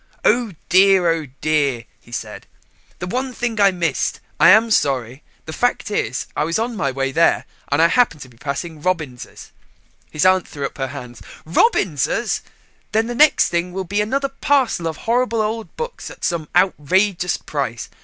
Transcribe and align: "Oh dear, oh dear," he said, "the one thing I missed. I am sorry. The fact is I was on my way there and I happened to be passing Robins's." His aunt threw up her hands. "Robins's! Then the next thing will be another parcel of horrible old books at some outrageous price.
"Oh 0.25 0.53
dear, 0.67 1.07
oh 1.11 1.27
dear," 1.41 1.83
he 1.99 2.11
said, 2.11 2.47
"the 2.97 3.05
one 3.05 3.33
thing 3.33 3.61
I 3.61 3.69
missed. 3.69 4.19
I 4.39 4.49
am 4.49 4.71
sorry. 4.71 5.21
The 5.45 5.53
fact 5.53 5.91
is 5.91 6.25
I 6.35 6.43
was 6.43 6.57
on 6.57 6.75
my 6.75 6.89
way 6.89 7.11
there 7.11 7.45
and 7.71 7.79
I 7.83 7.87
happened 7.87 8.21
to 8.23 8.27
be 8.27 8.37
passing 8.37 8.81
Robins's." 8.81 9.51
His 10.09 10.25
aunt 10.25 10.47
threw 10.47 10.65
up 10.65 10.79
her 10.79 10.87
hands. 10.87 11.21
"Robins's! 11.45 12.41
Then 12.93 13.05
the 13.05 13.13
next 13.13 13.49
thing 13.49 13.73
will 13.73 13.83
be 13.83 14.01
another 14.01 14.29
parcel 14.29 14.87
of 14.87 14.97
horrible 15.05 15.39
old 15.39 15.77
books 15.77 16.09
at 16.09 16.23
some 16.25 16.47
outrageous 16.55 17.37
price. 17.37 17.87